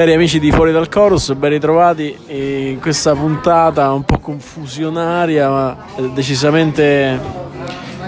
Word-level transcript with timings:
Cari 0.00 0.14
amici 0.14 0.40
di 0.40 0.50
Fuori 0.50 0.72
dal 0.72 0.88
Chorus, 0.88 1.34
ben 1.34 1.50
ritrovati 1.50 2.16
in 2.28 2.80
questa 2.80 3.12
puntata 3.12 3.92
un 3.92 4.02
po' 4.02 4.18
confusionaria 4.18 5.50
ma 5.50 5.76
decisamente 6.14 7.20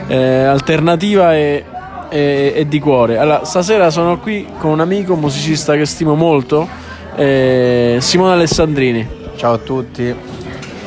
eh, 0.07 0.45
alternativa 0.45 1.37
e, 1.37 1.63
e, 2.09 2.53
e, 2.57 2.67
di 2.67 2.81
cuore. 2.81 3.19
Allora, 3.19 3.45
stasera 3.45 3.91
sono 3.91 4.19
qui 4.19 4.49
con 4.57 4.71
un 4.71 4.81
amico, 4.81 5.13
un 5.13 5.21
musicista 5.21 5.77
che 5.77 5.85
stimo 5.85 6.15
molto, 6.15 6.67
eh, 7.15 7.99
Simone 8.01 8.33
Alessandrini. 8.33 9.07
Ciao 9.37 9.53
a 9.53 9.59
tutti. 9.59 10.15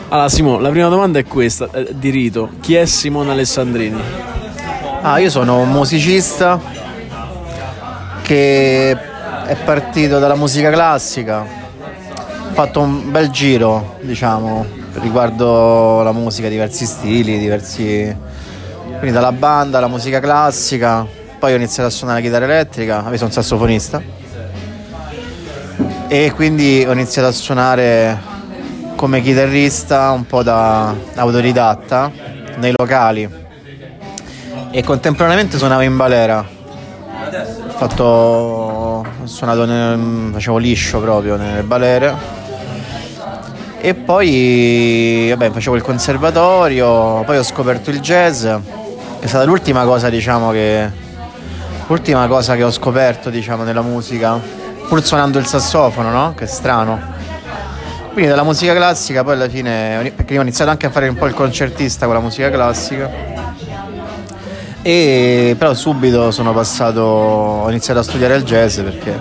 Allora 0.10 0.28
Simone, 0.28 0.64
la 0.64 0.70
prima 0.70 0.88
domanda 0.88 1.20
è 1.20 1.26
questa, 1.26 1.70
eh, 1.72 1.90
di 1.92 2.10
rito. 2.10 2.50
Chi 2.62 2.74
è 2.74 2.86
Simone 2.86 3.30
Alessandrini? 3.30 4.02
Ah, 5.04 5.20
io 5.20 5.30
sono 5.30 5.60
un 5.60 5.70
musicista 5.70 6.60
che 8.24 9.14
è 9.46 9.56
partito 9.56 10.18
dalla 10.18 10.36
musica 10.36 10.72
classica, 10.72 11.42
ho 11.42 12.54
fatto 12.54 12.82
un 12.82 13.12
bel 13.12 13.30
giro, 13.30 13.98
diciamo, 14.02 14.66
riguardo 14.94 16.02
la 16.02 16.12
musica, 16.12 16.50
diversi 16.50 16.86
stili, 16.86 17.38
diversi... 17.38 18.16
quindi 18.98 19.12
dalla 19.12 19.32
banda 19.32 19.78
alla 19.78 19.88
musica 19.88 20.20
classica, 20.20 21.06
poi 21.38 21.54
ho 21.54 21.56
iniziato 21.58 21.90
a 21.90 21.92
suonare 21.92 22.22
la 22.22 22.26
chitarra 22.26 22.46
elettrica, 22.46 23.04
sono 23.04 23.26
un 23.26 23.32
sassofonista. 23.32 24.02
E 26.08 26.32
quindi 26.34 26.84
ho 26.88 26.92
iniziato 26.92 27.28
a 27.28 27.32
suonare 27.32 28.18
come 28.96 29.22
chitarrista 29.22 30.12
un 30.12 30.26
po' 30.26 30.42
da 30.42 30.94
autodidatta 31.16 32.12
nei 32.58 32.74
locali. 32.76 33.30
E 34.72 34.84
contemporaneamente 34.84 35.58
suonavo 35.58 35.82
in 35.82 35.96
balera. 35.96 36.40
Ho 36.40 37.78
fatto 37.78 38.75
ho 39.26 39.28
suonato 39.28 39.66
nel, 39.66 40.30
facevo 40.34 40.58
liscio 40.58 41.00
proprio 41.00 41.36
nelle 41.36 41.64
balere 41.64 42.14
e 43.80 43.96
poi 43.96 45.28
vabbè, 45.30 45.50
facevo 45.52 45.76
il 45.76 45.82
conservatorio, 45.82 47.24
poi 47.24 47.38
ho 47.38 47.44
scoperto 47.44 47.90
il 47.90 48.00
jazz, 48.02 48.46
è 48.46 49.26
stata 49.26 49.44
l'ultima 49.46 49.84
cosa 49.84 50.10
diciamo 50.10 50.52
che 50.52 50.90
l'ultima 51.88 52.28
cosa 52.28 52.56
che 52.56 52.64
ho 52.64 52.72
scoperto 52.72 53.32
diciamo 53.32 53.64
nella 53.64 53.82
musica, 53.82 54.40
pur 54.88 55.04
suonando 55.04 55.40
il 55.40 55.46
sassofono, 55.46 56.12
no? 56.12 56.34
Che 56.36 56.46
strano. 56.46 57.14
Quindi 58.14 58.30
dalla 58.30 58.44
musica 58.44 58.74
classica 58.74 59.24
poi 59.24 59.34
alla 59.34 59.50
fine, 59.50 60.14
perché 60.16 60.38
ho 60.38 60.42
iniziato 60.42 60.72
anche 60.72 60.86
a 60.86 60.90
fare 60.90 61.08
un 61.08 61.16
po' 61.16 61.26
il 61.26 61.34
concertista 61.34 62.06
con 62.06 62.16
la 62.16 62.22
musica 62.22 62.50
classica 62.50 63.45
e 64.88 65.56
però 65.58 65.74
subito 65.74 66.30
sono 66.30 66.54
passato, 66.54 67.02
ho 67.02 67.68
iniziato 67.72 68.02
a 68.02 68.04
studiare 68.04 68.36
il 68.36 68.44
jazz 68.44 68.80
perché 68.82 69.20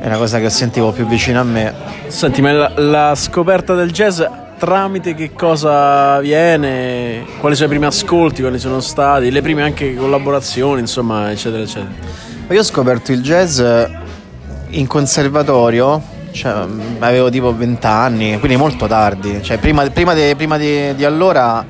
è 0.00 0.06
una 0.06 0.16
cosa 0.16 0.38
che 0.38 0.48
sentivo 0.48 0.90
più 0.90 1.06
vicino 1.06 1.38
a 1.38 1.42
me. 1.42 1.74
Senti, 2.06 2.40
ma 2.40 2.52
la, 2.52 2.72
la 2.76 3.14
scoperta 3.14 3.74
del 3.74 3.90
jazz 3.90 4.22
tramite 4.56 5.14
che 5.14 5.34
cosa 5.34 6.18
viene? 6.20 7.26
Quali 7.40 7.56
sono 7.56 7.66
i 7.66 7.70
primi 7.72 7.84
ascolti, 7.84 8.40
quali 8.40 8.58
sono 8.58 8.80
stati, 8.80 9.30
le 9.30 9.42
prime 9.42 9.62
anche 9.62 9.94
collaborazioni, 9.94 10.80
insomma, 10.80 11.30
eccetera, 11.30 11.62
eccetera. 11.62 11.92
Io 12.48 12.60
ho 12.60 12.64
scoperto 12.64 13.12
il 13.12 13.20
jazz 13.20 13.60
in 14.70 14.86
conservatorio, 14.86 16.00
cioè, 16.30 16.64
avevo 17.00 17.28
tipo 17.28 17.54
20 17.54 17.86
anni, 17.86 18.38
quindi 18.38 18.56
molto 18.56 18.86
tardi. 18.86 19.42
Cioè, 19.42 19.58
prima, 19.58 19.86
prima, 19.90 20.14
di, 20.14 20.34
prima 20.34 20.56
di, 20.56 20.94
di, 20.94 21.04
allora 21.04 21.62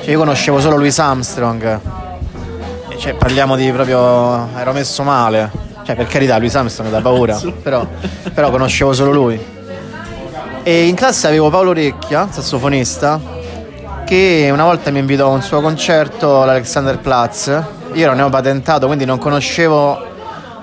cioè, 0.00 0.10
io 0.10 0.18
conoscevo 0.18 0.58
solo 0.58 0.74
Louis 0.74 0.98
Armstrong 0.98 2.06
cioè, 2.98 3.14
parliamo 3.14 3.54
di 3.54 3.70
proprio. 3.70 4.48
ero 4.56 4.72
messo 4.72 5.04
male. 5.04 5.50
Cioè, 5.84 5.94
per 5.94 6.06
carità, 6.06 6.36
lui 6.38 6.50
Armstrong 6.52 6.90
da 6.90 7.00
paura. 7.00 7.40
però, 7.62 7.86
però 8.34 8.50
conoscevo 8.50 8.92
solo 8.92 9.12
lui. 9.12 9.56
E 10.64 10.86
in 10.86 10.96
classe 10.96 11.28
avevo 11.28 11.48
Paolo 11.48 11.72
Recchia, 11.72 12.28
sassofonista, 12.28 13.20
che 14.04 14.48
una 14.52 14.64
volta 14.64 14.90
mi 14.90 14.98
invitò 14.98 15.28
a 15.28 15.30
un 15.30 15.42
suo 15.42 15.60
concerto 15.60 16.42
all'Alexander 16.42 16.98
Platz. 16.98 17.46
Io 17.92 18.04
ero 18.04 18.14
neopatentato, 18.14 18.86
quindi 18.86 19.04
non 19.04 19.18
conoscevo. 19.18 20.06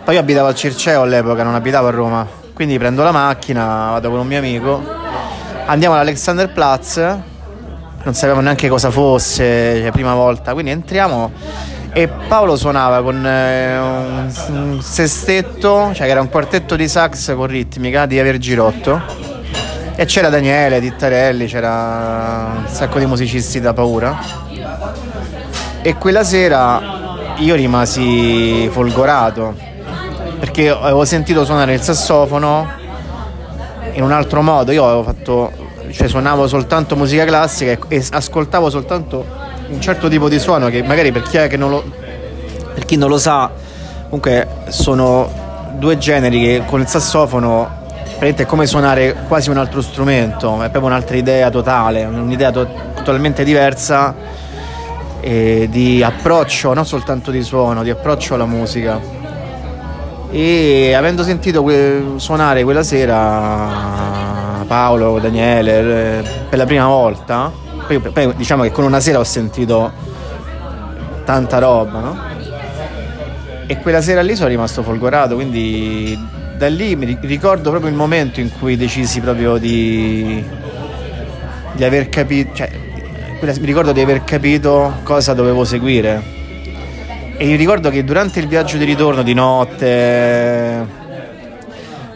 Poi 0.04 0.14
io 0.14 0.20
abitavo 0.20 0.48
al 0.48 0.56
Circeo 0.56 1.02
all'epoca, 1.02 1.42
non 1.42 1.56
abitavo 1.56 1.88
a 1.88 1.92
Roma. 1.92 2.28
Quindi 2.54 2.78
prendo 2.78 3.02
la 3.02 3.12
macchina, 3.12 3.92
vado 3.92 4.10
con 4.10 4.20
un 4.20 4.28
mio 4.28 4.38
amico, 4.38 4.82
andiamo 5.66 5.96
all'Alexander 5.96 6.52
Platz, 6.52 6.98
non 6.98 8.14
sapevamo 8.14 8.42
neanche 8.42 8.70
cosa 8.70 8.92
fosse, 8.92 9.80
cioè 9.82 9.92
prima 9.92 10.14
volta, 10.14 10.54
quindi 10.54 10.72
entriamo 10.72 11.32
e 11.98 12.10
Paolo 12.10 12.58
suonava 12.58 13.02
con 13.02 13.26
eh, 13.26 13.78
un, 13.78 14.30
un, 14.50 14.82
sestetto, 14.82 15.94
cioè 15.94 16.06
che 16.06 16.12
era 16.12 16.20
un 16.20 16.28
quartetto 16.28 16.76
di 16.76 16.90
sax 16.90 17.34
con 17.34 17.48
ritmica 17.48 18.06
di 18.06 18.20
Aver 18.20 18.38
Girotto. 18.38 19.02
E 19.96 20.04
c'era 20.04 20.28
Daniele, 20.28 20.82
Dittarelli, 20.82 21.46
c'era 21.46 22.52
un 22.58 22.68
sacco 22.68 23.00
di 23.00 23.06
musicisti 23.06 23.62
da 23.62 23.72
paura. 23.72 24.14
E 25.82 25.96
quella 25.96 26.26
sera 26.26 26.82
io 27.38 27.56
rimasi 27.56 28.68
folgorato 28.74 29.56
perché 30.38 30.68
avevo 30.68 31.06
sentito 31.06 31.46
suonare 31.46 31.76
il 31.76 31.82
sassofono 31.82 32.70
in 33.94 34.04
un 34.04 34.12
altro 34.12 34.42
modo, 34.42 34.74
io 34.74 34.84
avevo 34.84 35.04
fatto, 35.04 35.50
cioè 35.92 36.10
suonavo 36.10 36.46
soltanto 36.46 36.98
musica 36.98 37.24
classica 37.24 37.78
e 37.88 38.06
ascoltavo 38.12 38.70
soltanto 38.70 39.45
un 39.68 39.82
certo 39.82 40.08
tipo 40.08 40.30
di 40.30 40.40
suono 40.40 40.70
che 40.70 40.84
magari 40.84 41.12
per 41.12 41.24
chi, 41.24 41.58
lo, 41.58 41.84
per 42.74 42.86
chi 42.86 42.98
non 42.98 43.10
lo 43.10 43.18
sa, 43.18 43.52
comunque 44.04 44.48
sono 44.68 45.44
due 45.78 45.98
generi 45.98 46.40
che 46.42 46.64
con 46.66 46.80
il 46.80 46.88
sassofono 46.88 47.84
è 48.18 48.46
come 48.46 48.66
suonare 48.66 49.16
quasi 49.28 49.50
un 49.50 49.58
altro 49.58 49.82
strumento, 49.82 50.56
è 50.64 50.70
proprio 50.70 50.86
un'altra 50.86 51.18
idea 51.18 51.50
totale, 51.50 52.06
un'idea 52.06 52.50
to- 52.52 52.68
totalmente 52.96 53.44
diversa 53.44 54.16
eh, 55.20 55.68
di 55.70 56.02
approccio, 56.02 56.74
non 56.74 56.86
soltanto 56.86 57.30
di 57.30 57.44
suono, 57.44 57.84
di 57.84 57.90
approccio 57.90 58.36
alla 58.36 58.46
musica. 58.46 59.00
E 60.32 60.94
avendo 60.94 61.24
sentito 61.24 61.62
que- 61.62 62.14
suonare 62.16 62.64
quella 62.64 62.84
sera 62.84 64.64
Paolo, 64.66 65.20
Daniele, 65.20 66.20
eh, 66.20 66.24
per 66.50 66.58
la 66.58 66.66
prima 66.66 66.88
volta, 66.88 67.52
poi, 67.88 68.00
poi, 68.00 68.36
diciamo 68.36 68.64
che 68.64 68.72
con 68.72 68.84
una 68.84 69.00
sera 69.00 69.20
ho 69.20 69.24
sentito 69.24 69.92
tanta 71.24 71.58
roba, 71.60 72.00
no? 72.00 72.20
E 73.68 73.80
quella 73.80 74.02
sera 74.02 74.22
lì 74.22 74.36
sono 74.36 74.50
rimasto 74.50 74.84
folgorato, 74.84 75.36
quindi 75.36 76.18
da 76.58 76.68
lì 76.68 76.96
mi 76.96 77.18
ricordo 77.22 77.70
proprio 77.70 77.90
il 77.90 77.98
momento 77.98 78.40
in 78.40 78.52
cui 78.58 78.78
decisi 78.78 79.20
proprio 79.20 79.58
di, 79.58 80.44
di 81.74 81.84
aver 81.84 82.10
capito, 82.10 82.56
cioè, 82.56 82.70
mi 83.42 83.66
ricordo 83.66 83.92
di 83.92 84.02
aver 84.02 84.24
capito 84.24 85.00
cosa 85.04 85.34
dovevo 85.34 85.64
seguire. 85.64 86.34
E 87.38 87.46
mi 87.46 87.56
ricordo 87.56 87.90
che 87.90 88.04
durante 88.04 88.40
il 88.40 88.48
viaggio 88.48 88.78
di 88.78 88.86
ritorno 88.86 89.22
di 89.22 89.34
notte 89.34 91.04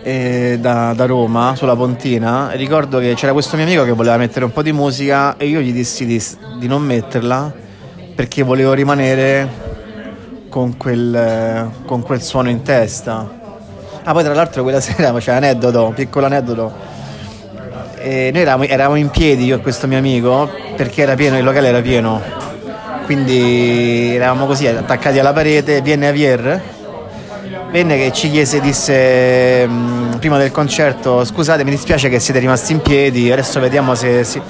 eh, 0.10 0.58
da, 0.60 0.94
da, 0.96 1.06
Roma 1.06 1.54
sulla 1.56 1.76
Pontina 1.76 2.50
ricordo 2.54 2.98
che 2.98 3.14
c'era 3.14 3.32
questo 3.32 3.56
mio 3.58 3.66
amico 3.66 3.84
che 3.84 3.92
voleva 3.92 4.18
mettere 4.18 4.44
un 4.44 4.52
po' 4.52 4.64
di 4.64 4.72
musica 4.72 5.38
e 5.38 5.46
io 5.46 5.60
gli 5.60 5.72
dissi 5.72 6.04
di, 6.08 6.20
di 6.58 6.68
non 6.68 6.82
metterla 6.82 7.54
perché 8.16 8.42
volevo 8.42 8.74
rimanere 8.74 9.48
con 10.50 10.78
quel, 10.78 11.70
con 11.86 12.02
quel 12.02 12.24
suono 12.24 12.50
in 12.50 12.64
testa. 12.64 13.38
Ah, 14.02 14.12
poi 14.12 14.24
tra 14.24 14.34
l'altro 14.34 14.64
quella 14.64 14.80
sera 14.82 15.14
c'è 15.14 15.30
un 15.30 15.38
aneddoto, 15.38 15.86
un 15.86 15.94
piccolo 15.94 16.26
aneddoto. 16.26 16.74
E 17.98 18.32
noi 18.34 18.42
eravamo, 18.42 18.64
eravamo, 18.64 18.96
in 18.96 19.10
piedi 19.10 19.46
io 19.46 19.58
e 19.58 19.60
questo 19.60 19.86
mio 19.86 20.00
amico 20.00 20.50
perché 20.76 21.04
era 21.04 21.14
pieno, 21.14 21.38
il 21.38 21.44
locale 21.44 21.68
era 21.68 21.82
pieno. 21.82 22.20
Quindi 23.06 24.16
eravamo 24.16 24.48
così 24.48 24.66
attaccati 24.66 25.20
alla 25.20 25.34
parete, 25.34 25.82
viene 25.82 26.08
Javier 26.08 26.78
venne 27.72 27.98
che 27.98 28.12
ci 28.12 28.30
chiese, 28.30 28.60
disse 28.60 29.68
mh, 29.68 29.72
mm, 29.72 30.12
prima 30.18 30.38
del 30.38 30.52
concerto, 30.52 31.24
scusate 31.24 31.64
mi 31.64 31.72
dispiace 31.72 32.10
che 32.10 32.20
siete 32.20 32.40
rimasti 32.40 32.74
in 32.74 32.82
piedi, 32.82 33.32
adesso 33.32 33.60
vediamo 33.60 33.96
se, 33.96 34.24
se, 34.24 34.42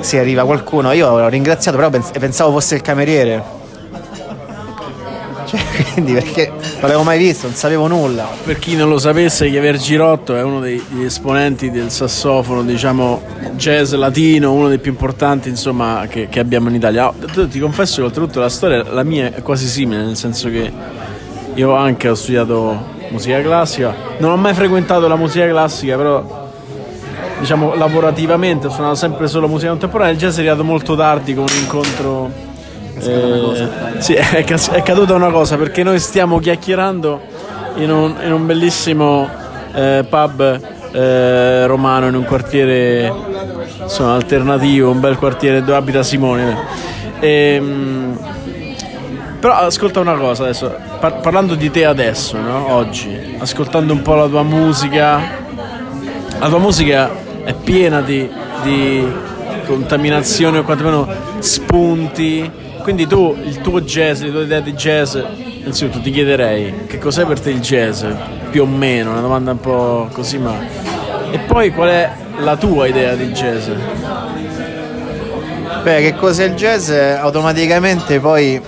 se 0.00 0.18
arriva 0.18 0.44
qualcuno. 0.44 0.92
Io 0.92 1.16
l'ho 1.16 1.28
ringraziato, 1.28 1.76
però 1.76 1.90
pensavo 2.18 2.52
fosse 2.52 2.74
il 2.74 2.82
cameriere. 2.82 3.60
Cioè, 5.46 5.60
quindi 5.92 6.14
perché 6.14 6.48
non 6.48 6.80
l'avevo 6.80 7.02
mai 7.02 7.18
visto, 7.18 7.46
non 7.46 7.54
sapevo 7.54 7.86
nulla. 7.86 8.26
Per 8.44 8.58
chi 8.58 8.74
non 8.74 8.88
lo 8.88 8.98
sapesse, 8.98 9.50
Chiaver 9.50 9.76
Girotto 9.76 10.34
è 10.34 10.42
uno 10.42 10.60
degli 10.60 11.04
esponenti 11.04 11.70
del 11.70 11.90
sassofono, 11.90 12.62
diciamo, 12.62 13.22
jazz 13.52 13.92
latino, 13.92 14.52
uno 14.52 14.68
dei 14.68 14.78
più 14.78 14.90
importanti, 14.90 15.50
insomma, 15.50 16.06
che, 16.08 16.28
che 16.30 16.40
abbiamo 16.40 16.70
in 16.70 16.76
Italia. 16.76 17.08
Oh, 17.08 17.48
ti 17.48 17.58
confesso 17.58 17.96
che 17.96 18.02
oltretutto 18.02 18.40
la 18.40 18.48
storia, 18.48 18.82
la 18.90 19.02
mia 19.02 19.34
è 19.34 19.42
quasi 19.42 19.66
simile, 19.66 20.04
nel 20.04 20.16
senso 20.16 20.48
che 20.48 20.72
io 21.54 21.74
anche 21.74 22.08
ho 22.08 22.14
studiato 22.14 22.90
musica 23.10 23.40
classica, 23.40 23.94
non 24.18 24.32
ho 24.32 24.36
mai 24.36 24.54
frequentato 24.54 25.06
la 25.08 25.16
musica 25.16 25.46
classica, 25.48 25.96
però 25.96 26.48
diciamo 27.38 27.74
lavorativamente 27.74 28.68
ho 28.68 28.70
suonato 28.70 28.94
sempre 28.94 29.26
solo 29.26 29.48
musica 29.48 29.70
contemporanea, 29.70 30.12
il 30.12 30.18
jazz 30.18 30.36
è 30.36 30.40
arrivato 30.40 30.64
molto 30.64 30.94
tardi 30.94 31.34
con 31.34 31.44
un 31.44 31.56
incontro 31.60 32.30
eh, 32.98 33.68
sì, 33.98 34.14
è, 34.14 34.44
è, 34.44 34.82
caduta 34.82 35.14
una 35.14 35.30
cosa 35.30 35.56
perché 35.56 35.82
noi 35.82 35.98
stiamo 35.98 36.38
chiacchierando 36.38 37.20
in 37.76 37.90
un, 37.90 38.14
in 38.22 38.32
un 38.32 38.46
bellissimo 38.46 39.28
eh, 39.74 40.04
pub 40.08 40.60
eh, 40.92 41.66
romano 41.66 42.06
in 42.06 42.14
un 42.14 42.24
quartiere 42.24 43.12
insomma, 43.82 44.14
alternativo, 44.14 44.90
un 44.90 45.00
bel 45.00 45.16
quartiere 45.16 45.60
dove 45.60 45.74
abita 45.74 46.02
Simone. 46.02 46.56
E, 47.18 47.54
ehm, 47.56 48.18
però 49.42 49.54
ascolta 49.54 49.98
una 49.98 50.14
cosa 50.14 50.44
adesso, 50.44 50.72
par- 51.00 51.18
parlando 51.18 51.56
di 51.56 51.68
te 51.68 51.84
adesso, 51.84 52.38
no? 52.38 52.72
oggi, 52.72 53.34
ascoltando 53.40 53.92
un 53.92 54.00
po' 54.00 54.14
la 54.14 54.28
tua 54.28 54.44
musica, 54.44 55.20
la 56.38 56.48
tua 56.48 56.60
musica 56.60 57.10
è 57.42 57.52
piena 57.52 58.00
di, 58.02 58.30
di 58.62 59.04
contaminazione 59.66 60.58
o 60.58 60.62
quantomeno 60.62 61.08
spunti 61.40 62.48
quindi 62.82 63.08
tu, 63.08 63.36
il 63.42 63.60
tuo 63.60 63.80
jazz, 63.80 64.22
le 64.22 64.30
tue 64.30 64.44
idee 64.44 64.62
di 64.62 64.74
jazz, 64.74 65.16
innanzitutto 65.16 66.00
ti 66.00 66.12
chiederei 66.12 66.86
che 66.86 66.98
cos'è 66.98 67.24
per 67.24 67.40
te 67.40 67.50
il 67.50 67.60
jazz, 67.60 68.04
più 68.50 68.62
o 68.62 68.66
meno, 68.66 69.10
una 69.10 69.20
domanda 69.20 69.50
un 69.50 69.60
po' 69.60 70.08
così, 70.12 70.38
ma... 70.38 70.54
E 71.32 71.38
poi 71.40 71.72
qual 71.72 71.88
è 71.88 72.12
la 72.38 72.56
tua 72.56 72.86
idea 72.86 73.14
di 73.14 73.26
jazz? 73.32 73.68
Beh, 75.82 76.00
che 76.00 76.14
cos'è 76.14 76.44
il 76.44 76.54
jazz? 76.54 76.90
Automaticamente 76.90 78.20
poi... 78.20 78.60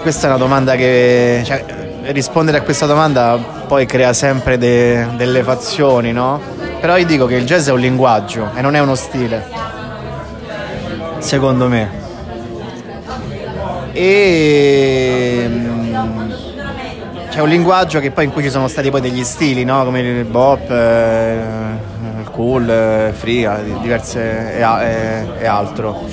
Questa 0.00 0.26
è 0.26 0.30
una 0.30 0.38
domanda 0.38 0.74
che... 0.74 1.42
Cioè, 1.44 1.64
rispondere 2.12 2.58
a 2.58 2.62
questa 2.62 2.86
domanda 2.86 3.36
poi 3.66 3.86
crea 3.86 4.12
sempre 4.12 4.58
de... 4.58 5.06
delle 5.16 5.42
fazioni, 5.42 6.12
no? 6.12 6.40
Però 6.80 6.96
io 6.96 7.06
dico 7.06 7.26
che 7.26 7.34
il 7.34 7.44
jazz 7.44 7.68
è 7.68 7.72
un 7.72 7.80
linguaggio 7.80 8.50
e 8.54 8.60
non 8.60 8.74
è 8.74 8.80
uno 8.80 8.94
stile. 8.94 9.44
Secondo 11.18 11.68
me 11.68 12.04
e 13.96 15.46
mm, 15.48 16.30
c'è 17.30 17.40
un 17.40 17.48
linguaggio 17.48 17.98
che 17.98 18.10
poi 18.10 18.26
in 18.26 18.30
cui 18.30 18.42
ci 18.42 18.50
sono 18.50 18.68
stati 18.68 18.90
poi 18.90 19.00
degli 19.00 19.24
stili, 19.24 19.64
no? 19.64 19.84
come 19.84 20.00
il 20.00 20.24
bop, 20.26 20.70
eh, 20.70 21.40
il 22.20 22.30
cool, 22.30 22.68
eh, 22.68 23.12
free, 23.14 23.48
diverse 23.80 24.54
e, 24.54 24.60
e, 24.60 25.26
e, 25.38 25.46
altro. 25.46 26.04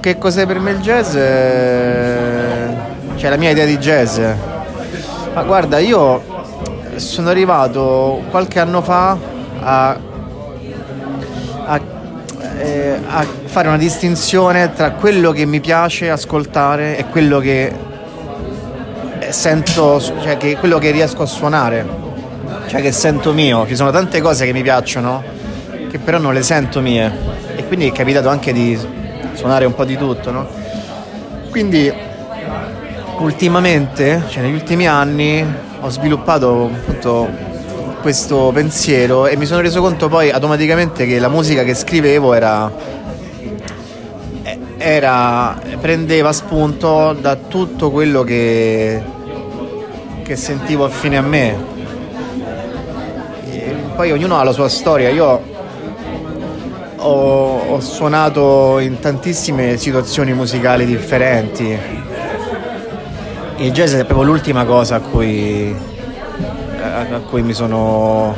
Che 0.00 0.16
cos'è 0.16 0.46
per 0.46 0.58
me 0.60 0.70
il 0.70 0.78
jazz? 0.78 1.14
Eh, 1.14 2.74
cioè 3.16 3.28
la 3.28 3.36
mia 3.36 3.50
idea 3.50 3.66
di 3.66 3.76
jazz. 3.76 4.18
Ma 5.34 5.42
guarda, 5.42 5.78
io 5.78 6.22
sono 6.96 7.28
arrivato 7.28 8.22
qualche 8.30 8.60
anno 8.60 8.80
fa 8.80 9.16
a, 9.60 9.98
a 11.66 11.80
eh, 12.60 12.98
a 13.06 13.26
fare 13.44 13.68
una 13.68 13.76
distinzione 13.76 14.72
tra 14.72 14.92
quello 14.92 15.32
che 15.32 15.44
mi 15.44 15.60
piace 15.60 16.10
ascoltare 16.10 16.96
e 16.96 17.04
quello 17.06 17.38
che 17.38 17.72
sento, 19.28 20.00
cioè 20.00 20.36
che 20.36 20.56
quello 20.56 20.78
che 20.78 20.90
riesco 20.90 21.22
a 21.22 21.26
suonare, 21.26 21.86
cioè 22.68 22.80
che 22.80 22.92
sento 22.92 23.32
mio. 23.32 23.66
Ci 23.66 23.76
sono 23.76 23.90
tante 23.90 24.20
cose 24.20 24.46
che 24.46 24.52
mi 24.52 24.62
piacciono, 24.62 25.22
che 25.90 25.98
però 25.98 26.18
non 26.18 26.32
le 26.32 26.42
sento 26.42 26.80
mie. 26.80 27.12
E 27.56 27.66
quindi 27.66 27.88
è 27.88 27.92
capitato 27.92 28.28
anche 28.28 28.52
di 28.52 28.78
suonare 29.34 29.64
un 29.64 29.74
po' 29.74 29.84
di 29.84 29.96
tutto, 29.96 30.30
no? 30.30 30.46
Quindi 31.50 31.92
ultimamente, 33.18 34.22
cioè 34.28 34.42
negli 34.42 34.54
ultimi 34.54 34.86
anni, 34.86 35.44
ho 35.80 35.88
sviluppato 35.88 36.70
appunto 36.72 37.28
questo 38.00 38.50
pensiero 38.52 39.26
e 39.26 39.36
mi 39.36 39.46
sono 39.46 39.60
reso 39.60 39.80
conto 39.80 40.08
poi 40.08 40.30
automaticamente 40.30 41.06
che 41.06 41.18
la 41.18 41.28
musica 41.28 41.62
che 41.64 41.74
scrivevo 41.74 42.32
era, 42.32 42.72
era 44.78 45.60
prendeva 45.80 46.32
spunto 46.32 47.12
da 47.12 47.36
tutto 47.36 47.90
quello 47.90 48.22
che, 48.22 49.02
che 50.22 50.36
sentivo 50.36 50.84
affine 50.84 51.16
a 51.18 51.22
me. 51.22 51.56
E 53.50 53.74
poi 53.94 54.12
ognuno 54.12 54.38
ha 54.38 54.44
la 54.44 54.52
sua 54.52 54.68
storia. 54.68 55.10
Io 55.10 55.49
ho, 57.00 57.74
ho 57.74 57.80
suonato 57.80 58.78
in 58.78 58.98
tantissime 59.00 59.76
situazioni 59.76 60.32
musicali 60.32 60.86
differenti. 60.86 61.78
Il 63.56 63.72
jazz 63.72 63.94
è 63.94 64.04
proprio 64.04 64.26
l'ultima 64.26 64.64
cosa 64.64 64.96
a 64.96 65.00
cui 65.00 65.74
a, 66.80 67.20
cui 67.28 67.42
mi 67.42 67.52
sono 67.52 68.34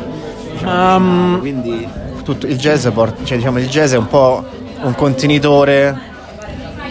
um, 0.65 1.39
quindi 1.39 1.87
tutto, 2.25 2.47
il 2.47 2.57
jazz 2.57 2.87
porta, 2.89 3.25
cioè, 3.25 3.37
diciamo, 3.37 3.59
il 3.59 3.69
jazz 3.69 3.93
è 3.93 3.97
un 3.97 4.07
po' 4.07 4.45
un 4.83 4.95
contenitore 4.95 6.11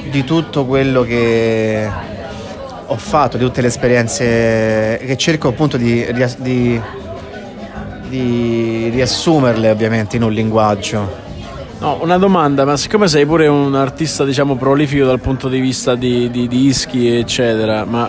di 0.10 0.24
tutto 0.24 0.66
quello 0.66 1.04
che 1.04 1.90
ho 2.86 2.98
fatto, 2.98 3.38
di 3.38 3.44
tutte 3.46 3.62
le 3.62 3.68
esperienze 3.68 5.00
che 5.06 5.16
cerco 5.18 5.50
appunto 5.50 5.78
di, 5.78 6.06
di, 6.38 6.82
di 8.10 8.90
riassumerle 8.90 9.70
ovviamente 9.70 10.18
in 10.18 10.24
un 10.24 10.32
linguaggio. 10.32 11.30
No, 11.82 11.98
una 12.00 12.20
domanda, 12.20 12.64
ma 12.64 12.78
siccome 12.78 13.08
sei 13.08 13.26
pure 13.26 13.48
un 13.48 13.74
artista 13.74 14.24
diciamo 14.24 14.56
prolifico 14.56 15.04
dal 15.04 15.20
punto 15.20 15.50
di 15.50 15.60
vista 15.60 15.96
di, 15.96 16.30
di 16.30 16.48
dischi 16.48 17.18
eccetera, 17.18 17.86
ma 17.86 18.08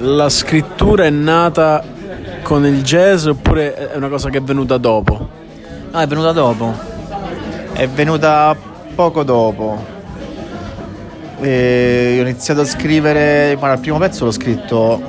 la 0.00 0.28
scrittura 0.28 1.04
è 1.04 1.10
nata 1.10 1.82
con 2.42 2.66
il 2.66 2.82
jazz 2.82 3.24
oppure 3.24 3.92
è 3.92 3.96
una 3.96 4.08
cosa 4.08 4.28
che 4.28 4.36
è 4.36 4.42
venuta 4.42 4.76
dopo? 4.76 5.28
No, 5.90 5.98
è 5.98 6.06
venuta 6.06 6.32
dopo. 6.32 6.74
È 7.72 7.88
venuta 7.88 8.54
poco 8.94 9.22
dopo. 9.22 9.82
E 11.40 12.16
ho 12.18 12.20
iniziato 12.20 12.60
a 12.60 12.66
scrivere, 12.66 13.56
ma 13.58 13.72
il 13.72 13.80
primo 13.80 13.96
pezzo 13.96 14.26
l'ho 14.26 14.32
scritto 14.32 15.00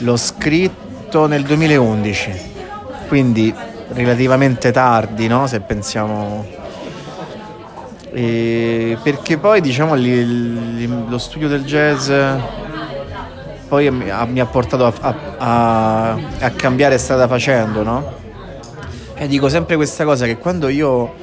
l'ho 0.00 0.16
scritto 0.18 1.26
nel 1.26 1.44
2011. 1.44 2.30
Quindi 3.08 3.54
relativamente 3.92 4.70
tardi, 4.70 5.26
no? 5.26 5.46
Se 5.46 5.60
pensiamo 5.60 6.58
e 8.12 8.98
perché 9.02 9.38
poi 9.38 9.60
diciamo 9.60 9.94
lo 9.94 11.18
studio 11.18 11.46
del 11.46 11.62
jazz 11.62 12.10
poi 13.70 13.88
mi 13.88 14.40
ha, 14.40 14.46
portato 14.46 14.84
a, 14.84 15.14
a, 15.38 16.18
a, 16.40 16.50
cambiare 16.50 16.98
strada 16.98 17.28
facendo, 17.28 17.84
no? 17.84 18.12
E 19.14 19.28
dico 19.28 19.48
sempre 19.48 19.76
questa 19.76 20.04
cosa 20.04 20.26
che 20.26 20.38
quando 20.38 20.66
io 20.66 21.14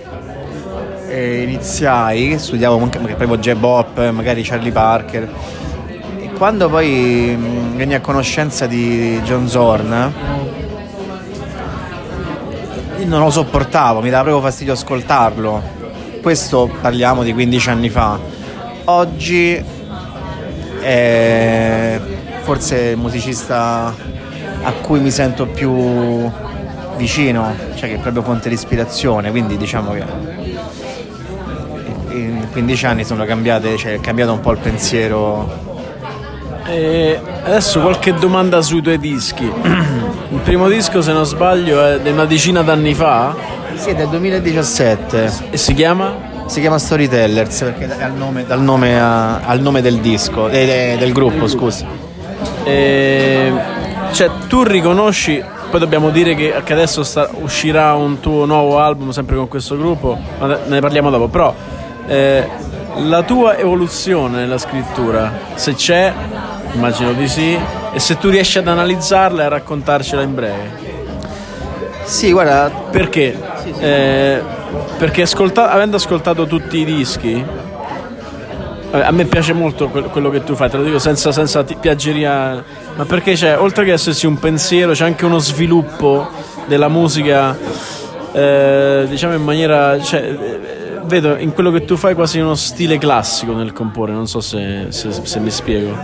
eh, 1.09 1.41
iniziai, 1.41 2.39
studiavo 2.39 2.81
anche 2.81 2.99
proprio 2.99 3.37
J. 3.37 3.53
Bop, 3.55 3.99
magari 4.11 4.43
Charlie 4.43 4.71
Parker, 4.71 5.29
e 6.19 6.31
quando 6.37 6.69
poi 6.69 7.35
mh, 7.37 7.75
venni 7.75 7.95
a 7.95 7.99
conoscenza 7.99 8.65
di 8.65 9.19
John 9.25 9.49
Zorn, 9.49 10.13
non 13.07 13.21
lo 13.21 13.29
sopportavo, 13.29 14.01
mi 14.01 14.09
dava 14.09 14.23
proprio 14.23 14.43
fastidio 14.43 14.73
ascoltarlo. 14.73 15.61
Questo 16.21 16.69
parliamo 16.81 17.23
di 17.23 17.33
15 17.33 17.69
anni 17.69 17.89
fa. 17.89 18.19
Oggi 18.85 19.63
eh, 20.81 21.99
forse 22.41 22.77
il 22.77 22.97
musicista 22.97 23.93
a 24.63 24.71
cui 24.81 24.99
mi 24.99 25.11
sento 25.11 25.45
più 25.47 26.29
vicino, 26.97 27.53
cioè 27.75 27.89
che 27.89 27.95
è 27.95 27.99
proprio 27.99 28.23
fonte 28.23 28.49
di 28.49 28.55
ispirazione, 28.55 29.31
quindi 29.31 29.55
diciamo 29.55 29.91
che 29.91 30.03
in 32.09 32.47
15 32.51 32.85
anni 32.85 33.05
sono 33.05 33.23
cambiate, 33.25 33.77
cioè 33.77 33.93
è 33.93 33.99
cambiato 34.01 34.33
un 34.33 34.41
po' 34.41 34.51
il 34.51 34.57
pensiero. 34.57 35.65
E 36.65 37.19
adesso 37.43 37.79
qualche 37.79 38.13
domanda 38.13 38.61
sui 38.61 38.81
tuoi 38.81 38.99
dischi. 38.99 39.49
Il 40.29 40.39
primo 40.39 40.67
disco, 40.67 41.01
se 41.01 41.13
non 41.13 41.25
sbaglio, 41.25 41.85
è 41.85 42.01
di 42.01 42.09
una 42.09 42.25
decina 42.25 42.61
d'anni 42.61 42.93
fa? 42.93 43.33
Sì, 43.75 43.91
è 43.91 43.95
del 43.95 44.09
2017. 44.09 45.31
E 45.51 45.57
si 45.57 45.73
chiama? 45.73 46.43
Si 46.47 46.59
chiama 46.59 46.77
Storytellers 46.77 47.59
perché 47.61 47.97
è 47.97 48.03
al 48.03 48.13
nome, 48.13 48.45
dal 48.45 48.61
nome 48.61 48.99
a, 48.99 49.39
al 49.39 49.61
nome 49.61 49.81
del 49.81 49.99
disco, 49.99 50.49
eh, 50.49 50.97
del 50.99 51.13
gruppo, 51.13 51.47
scusa. 51.47 51.85
E, 52.65 53.53
cioè, 54.11 54.29
tu 54.47 54.63
riconosci, 54.63 55.41
poi 55.71 55.79
dobbiamo 55.79 56.09
dire 56.09 56.35
che, 56.35 56.55
che 56.61 56.73
adesso 56.73 57.03
sta, 57.03 57.29
uscirà 57.41 57.93
un 57.93 58.19
tuo 58.19 58.43
nuovo 58.43 58.79
album 58.79 59.11
sempre 59.11 59.37
con 59.37 59.47
questo 59.47 59.77
gruppo, 59.77 60.17
ma 60.39 60.59
ne 60.65 60.79
parliamo 60.81 61.09
dopo, 61.09 61.29
però 61.29 61.53
eh, 62.05 62.49
la 62.97 63.23
tua 63.23 63.57
evoluzione 63.57 64.39
nella 64.39 64.57
scrittura, 64.57 65.31
se 65.55 65.73
c'è, 65.73 66.13
immagino 66.73 67.13
di 67.13 67.27
sì, 67.29 67.57
e 67.97 67.99
se 67.99 68.19
tu 68.19 68.29
riesci 68.29 68.59
ad 68.59 68.67
analizzarla 68.67 69.41
e 69.41 69.45
a 69.45 69.49
raccontarcela 69.49 70.21
in 70.21 70.35
breve. 70.35 70.71
Sì, 72.03 72.31
guarda, 72.31 72.69
Perché? 72.91 73.35
Eh, 73.79 74.39
perché 74.99 75.23
ascolta- 75.23 75.71
avendo 75.71 75.95
ascoltato 75.97 76.45
tutti 76.45 76.77
i 76.77 76.85
dischi, 76.85 77.43
eh, 78.91 78.99
a 79.01 79.09
me 79.09 79.25
piace 79.25 79.53
molto 79.53 79.89
que- 79.89 80.03
quello 80.03 80.29
che 80.29 80.43
tu 80.43 80.53
fai, 80.53 80.69
te 80.69 80.77
lo 80.77 80.83
dico 80.83 80.99
senza, 80.99 81.31
senza 81.31 81.63
piaggeria, 81.63 82.63
ma 82.95 83.05
perché 83.05 83.33
c'è, 83.33 83.57
oltre 83.57 83.83
che 83.83 83.93
essersi 83.93 84.27
un 84.27 84.37
pensiero, 84.37 84.91
c'è 84.91 85.03
anche 85.05 85.25
uno 85.25 85.39
sviluppo 85.39 86.27
della 86.67 86.89
musica, 86.89 87.57
eh, 88.31 89.05
diciamo 89.09 89.33
in 89.33 89.43
maniera... 89.43 89.99
Cioè, 89.99 90.19
eh, 90.21 90.59
vedo 91.05 91.35
in 91.37 91.51
quello 91.53 91.71
che 91.71 91.83
tu 91.83 91.95
fai 91.95 92.13
quasi 92.13 92.37
uno 92.37 92.53
stile 92.53 92.97
classico 92.99 93.53
nel 93.53 93.73
comporre, 93.73 94.11
non 94.11 94.27
so 94.27 94.39
se, 94.39 94.87
se- 94.89 95.11
se 95.23 95.39
mi 95.39 95.49
spiego, 95.49 95.97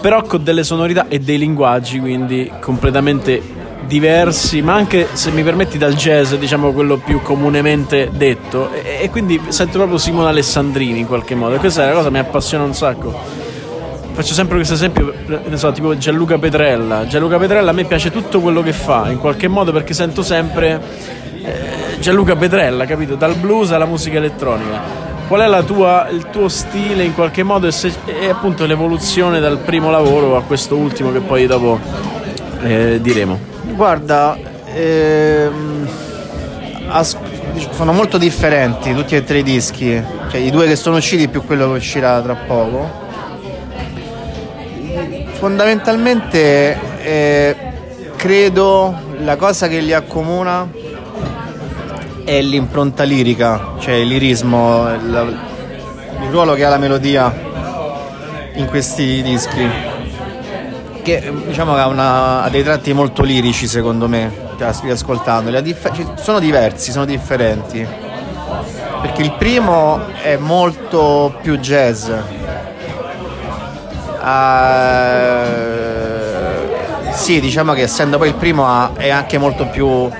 però 0.00 0.22
con 0.22 0.42
delle 0.42 0.64
sonorità 0.64 1.06
e 1.08 1.18
dei 1.18 1.38
linguaggi 1.38 1.98
quindi 2.00 2.50
completamente 2.60 3.40
diversi, 3.86 4.60
ma 4.60 4.74
anche 4.74 5.08
se 5.12 5.30
mi 5.30 5.42
permetti 5.42 5.78
dal 5.78 5.94
jazz, 5.94 6.34
diciamo 6.34 6.72
quello 6.72 6.98
più 6.98 7.22
comunemente 7.22 8.10
detto, 8.12 8.70
e, 8.72 8.98
e 9.02 9.10
quindi 9.10 9.40
sento 9.48 9.78
proprio 9.78 9.98
Simone 9.98 10.28
Alessandrini 10.28 10.98
in 10.98 11.06
qualche 11.06 11.34
modo, 11.34 11.54
e 11.54 11.58
questa 11.58 11.82
è 11.82 11.84
una 11.86 11.94
cosa 11.94 12.06
che 12.08 12.12
mi 12.12 12.18
appassiona 12.18 12.64
un 12.64 12.74
sacco. 12.74 13.46
Faccio 14.12 14.34
sempre 14.34 14.56
questo 14.56 14.74
esempio, 14.74 15.14
ne 15.26 15.56
so, 15.56 15.70
tipo 15.72 15.96
Gianluca 15.96 16.38
Petrella. 16.38 17.06
Gianluca 17.06 17.38
Petrella 17.38 17.70
a 17.70 17.72
me 17.72 17.84
piace 17.84 18.10
tutto 18.10 18.40
quello 18.40 18.62
che 18.62 18.72
fa, 18.72 19.08
in 19.10 19.18
qualche 19.18 19.48
modo, 19.48 19.72
perché 19.72 19.94
sento 19.94 20.22
sempre 20.22 20.82
eh, 21.42 22.00
Gianluca 22.00 22.34
Petrella, 22.34 22.84
capito? 22.84 23.14
Dal 23.14 23.36
blues 23.36 23.70
alla 23.70 23.86
musica 23.86 24.18
elettronica. 24.18 25.07
Qual 25.28 25.40
è 25.42 25.64
tua, 25.64 26.08
il 26.10 26.26
tuo 26.30 26.48
stile 26.48 27.04
in 27.04 27.14
qualche 27.14 27.42
modo 27.42 27.66
e, 27.66 27.70
se- 27.70 27.92
e 28.06 28.30
appunto 28.30 28.64
l'evoluzione 28.64 29.40
dal 29.40 29.58
primo 29.58 29.90
lavoro 29.90 30.36
a 30.36 30.42
questo 30.42 30.74
ultimo 30.74 31.12
che 31.12 31.20
poi 31.20 31.46
dopo 31.46 31.78
eh, 32.62 32.98
diremo. 33.02 33.38
guarda, 33.74 34.36
ehm, 34.72 35.86
as- 36.88 37.16
sono 37.72 37.92
molto 37.92 38.16
differenti 38.16 38.94
tutti 38.94 39.14
e 39.16 39.22
tre 39.24 39.38
i 39.38 39.42
dischi, 39.42 40.02
cioè 40.30 40.40
i 40.40 40.50
due 40.50 40.66
che 40.66 40.76
sono 40.76 40.96
usciti 40.96 41.28
più 41.28 41.44
quello 41.44 41.70
che 41.72 41.76
uscirà 41.78 42.20
tra 42.22 42.34
poco. 42.34 43.06
Fondamentalmente 45.38 46.78
eh, 47.02 47.56
credo 48.16 48.94
la 49.20 49.36
cosa 49.36 49.68
che 49.68 49.80
li 49.80 49.92
accomuna 49.92 50.68
è 52.28 52.42
l'impronta 52.42 53.04
lirica, 53.04 53.72
cioè 53.78 53.94
il 53.94 54.06
lirismo, 54.08 54.86
il, 54.92 55.38
il 56.24 56.28
ruolo 56.28 56.52
che 56.52 56.62
ha 56.62 56.68
la 56.68 56.76
melodia 56.76 57.34
in 58.56 58.66
questi 58.66 59.22
dischi 59.22 59.66
che 61.02 61.32
diciamo 61.46 61.74
ha, 61.74 61.86
una- 61.86 62.42
ha 62.42 62.50
dei 62.50 62.62
tratti 62.62 62.92
molto 62.92 63.22
lirici 63.22 63.66
secondo 63.66 64.08
me 64.08 64.30
as- 64.60 64.82
riascoltandoli. 64.82 65.54
La 65.54 65.62
dif- 65.62 65.90
ci- 65.94 66.06
sono 66.16 66.38
diversi 66.38 66.90
sono 66.90 67.06
differenti. 67.06 67.86
Perché 69.00 69.22
il 69.22 69.32
primo 69.38 69.98
è 70.20 70.36
molto 70.36 71.34
più 71.40 71.56
jazz. 71.56 72.10
Ah, 74.20 75.46
sì 77.12 77.40
diciamo 77.40 77.72
che 77.72 77.82
essendo 77.82 78.18
poi 78.18 78.28
il 78.28 78.34
primo 78.34 78.94
è 78.96 79.08
anche 79.08 79.38
molto 79.38 79.64
più 79.68 80.10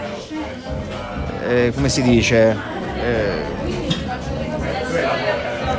eh, 1.48 1.72
come 1.74 1.88
si 1.88 2.02
dice 2.02 2.56
eh, 3.02 3.56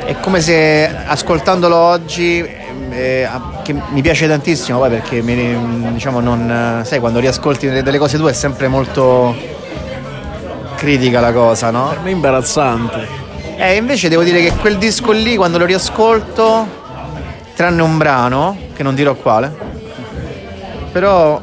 è 0.06 0.16
come 0.20 0.40
se 0.40 0.90
ascoltandolo 1.06 1.76
oggi 1.76 2.44
eh, 2.90 3.28
che 3.62 3.74
mi 3.90 4.02
piace 4.02 4.26
tantissimo 4.26 4.78
poi 4.78 4.90
perché 4.90 5.22
mi- 5.22 5.92
diciamo 5.92 6.18
non 6.18 6.82
sai 6.84 6.98
quando 6.98 7.20
riascolti 7.20 7.68
delle, 7.68 7.98
cose 7.98 8.18
tue 8.18 8.30
è 8.30 8.34
sempre 8.34 8.66
molto 8.66 9.34
critica 10.74 11.20
la 11.20 11.32
cosa 11.32 11.70
no? 11.70 11.88
Per 11.90 12.00
me 12.00 12.10
è 12.10 12.12
imbarazzante. 12.12 13.28
E 13.56 13.76
invece 13.76 14.08
devo 14.08 14.22
dire 14.22 14.40
che 14.40 14.52
quel 14.56 14.76
disco 14.76 15.12
lì 15.12 15.36
quando 15.36 15.58
lo 15.58 15.66
riascolto 15.66 16.66
tranne 17.54 17.82
un 17.82 17.96
brano 17.96 18.56
che 18.74 18.82
non 18.82 18.94
dirò 18.94 19.14
quale 19.14 19.54
però 20.90 21.40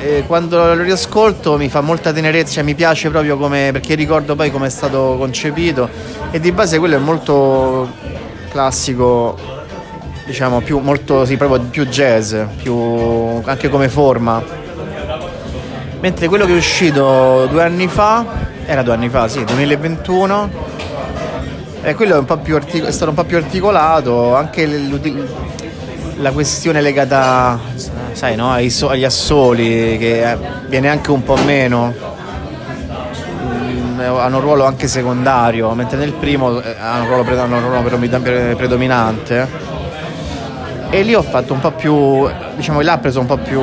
eh, 0.00 0.24
quando 0.26 0.74
lo 0.74 0.82
riascolto 0.82 1.56
mi 1.58 1.68
fa 1.68 1.82
molta 1.82 2.12
tenerezza 2.12 2.62
mi 2.62 2.74
piace 2.74 3.10
proprio 3.10 3.36
come 3.36 3.68
perché 3.70 3.94
ricordo 3.94 4.34
poi 4.34 4.50
come 4.50 4.66
è 4.66 4.70
stato 4.70 5.16
concepito. 5.18 5.88
E 6.30 6.40
di 6.40 6.52
base 6.52 6.78
quello 6.78 6.96
è 6.96 6.98
molto 6.98 7.88
classico 8.50 9.38
diciamo 10.24 10.60
più 10.60 10.78
molto 10.78 11.24
sì 11.24 11.36
proprio 11.36 11.60
più 11.68 11.86
jazz 11.86 12.34
più 12.56 13.42
anche 13.44 13.68
come 13.68 13.88
forma. 13.88 14.42
Mentre 16.00 16.28
quello 16.28 16.46
che 16.46 16.52
è 16.52 16.56
uscito 16.56 17.46
due 17.50 17.62
anni 17.62 17.86
fa 17.86 18.24
era 18.64 18.82
due 18.82 18.94
anni 18.94 19.10
fa 19.10 19.28
sì 19.28 19.44
2021 19.44 20.50
e 21.82 21.94
quello 21.94 22.24
è, 22.24 22.82
è 22.84 22.90
stato 22.90 23.10
un 23.10 23.16
po' 23.16 23.24
più 23.24 23.36
articolato 23.36 24.34
anche 24.34 24.66
la 26.20 26.32
questione 26.32 26.80
legata 26.80 27.58
sai 28.12 28.36
no 28.36 28.50
ai 28.52 28.68
so- 28.70 28.88
agli 28.90 29.04
assoli 29.04 29.96
che 29.98 30.30
eh, 30.30 30.36
viene 30.68 30.88
anche 30.88 31.10
un 31.10 31.22
po' 31.22 31.36
meno 31.44 32.08
Mm, 33.42 34.00
hanno 34.00 34.36
un 34.36 34.42
ruolo 34.42 34.64
anche 34.64 34.88
secondario 34.88 35.70
mentre 35.72 35.98
nel 35.98 36.12
primo 36.12 36.58
eh, 36.62 36.74
hanno 36.80 37.02
un 37.02 37.08
ruolo, 37.08 37.22
pre- 37.22 37.38
hanno 37.38 37.56
un 37.56 37.62
ruolo 37.62 37.82
predomin- 37.82 38.22
pre- 38.22 38.54
predominante 38.56 39.46
e 40.90 41.02
lì 41.02 41.14
ho 41.14 41.22
fatto 41.22 41.52
un 41.52 41.60
po' 41.60 41.70
più 41.72 42.26
diciamo 42.56 42.80
là 42.80 42.94
ha 42.94 42.98
preso 42.98 43.20
un 43.20 43.26
po' 43.26 43.36
più 43.36 43.60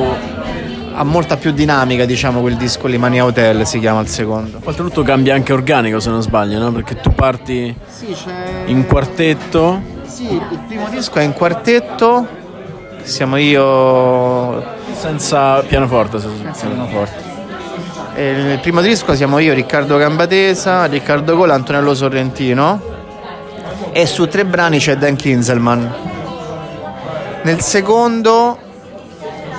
ha 0.94 1.02
molta 1.04 1.36
più 1.36 1.50
dinamica 1.52 2.04
diciamo 2.04 2.40
quel 2.40 2.54
disco 2.56 2.86
lì 2.86 2.98
Mania 2.98 3.24
Hotel 3.24 3.66
si 3.66 3.78
chiama 3.80 4.00
il 4.00 4.08
secondo 4.08 4.60
Oltretutto 4.62 5.02
cambia 5.02 5.34
anche 5.34 5.52
organico 5.52 5.98
se 6.00 6.10
non 6.10 6.22
sbaglio, 6.22 6.58
no? 6.58 6.70
Perché 6.72 6.96
tu 7.00 7.10
parti 7.12 7.74
in 8.66 8.86
quartetto, 8.86 9.80
Sì, 10.06 10.32
il 10.34 10.58
primo 10.68 10.86
disco 10.88 11.18
è 11.18 11.22
in 11.22 11.32
quartetto. 11.32 12.26
Siamo 13.08 13.38
io. 13.38 14.62
senza 14.92 15.62
pianoforte. 15.62 16.18
Se, 16.20 16.28
se 16.52 16.66
e 18.14 18.30
Il 18.30 18.58
primo 18.60 18.82
disco 18.82 19.14
siamo 19.14 19.38
io, 19.38 19.54
Riccardo 19.54 19.96
Gambatesa, 19.96 20.84
Riccardo 20.84 21.34
Cola, 21.34 21.54
Antonello 21.54 21.94
Sorrentino. 21.94 22.80
E 23.92 24.04
su 24.04 24.28
tre 24.28 24.44
brani 24.44 24.78
c'è 24.78 24.96
Dan 24.96 25.16
Kinselman. 25.16 25.94
Nel 27.44 27.60
secondo 27.60 28.58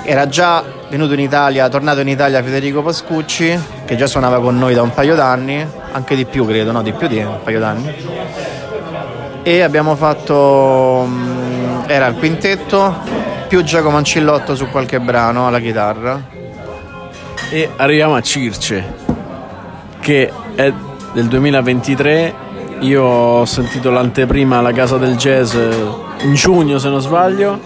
era 0.04 0.28
già 0.28 0.62
venuto 0.88 1.14
in 1.14 1.20
Italia, 1.20 1.68
tornato 1.68 2.00
in 2.00 2.08
Italia 2.08 2.42
Federico 2.44 2.82
Pascucci, 2.82 3.58
che 3.84 3.96
già 3.96 4.06
suonava 4.06 4.40
con 4.40 4.56
noi 4.58 4.74
da 4.74 4.82
un 4.82 4.94
paio 4.94 5.16
d'anni, 5.16 5.66
anche 5.90 6.14
di 6.14 6.24
più 6.24 6.46
credo, 6.46 6.70
no, 6.70 6.82
di 6.82 6.92
più 6.92 7.08
di 7.08 7.18
un 7.18 7.40
paio 7.42 7.58
d'anni. 7.58 7.94
E 9.42 9.60
abbiamo 9.62 9.96
fatto. 9.96 11.04
mm, 11.08 11.60
era 11.90 12.06
il 12.06 12.14
quintetto, 12.14 13.19
più 13.50 13.64
Giacomo 13.64 13.96
Ancillotto 13.96 14.54
su 14.54 14.68
qualche 14.68 15.00
brano 15.00 15.48
alla 15.48 15.58
chitarra. 15.58 16.22
E 17.50 17.68
arriviamo 17.78 18.14
a 18.14 18.20
Circe, 18.20 18.94
che 19.98 20.30
è 20.54 20.72
del 21.12 21.26
2023. 21.26 22.34
Io 22.82 23.02
ho 23.02 23.44
sentito 23.46 23.90
l'anteprima 23.90 24.58
alla 24.58 24.70
Casa 24.70 24.98
del 24.98 25.16
Jazz 25.16 25.56
in 26.20 26.34
giugno, 26.34 26.78
se 26.78 26.88
non 26.90 27.00
sbaglio. 27.00 27.58